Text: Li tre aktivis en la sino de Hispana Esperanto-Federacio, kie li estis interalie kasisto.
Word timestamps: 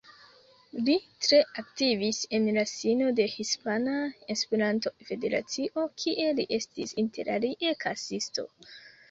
Li 0.85 0.93
tre 1.25 1.41
aktivis 1.61 2.21
en 2.37 2.47
la 2.55 2.63
sino 2.71 3.09
de 3.19 3.27
Hispana 3.33 3.93
Esperanto-Federacio, 4.37 5.85
kie 6.05 6.27
li 6.41 6.49
estis 6.59 6.97
interalie 7.05 7.77
kasisto. 7.87 8.49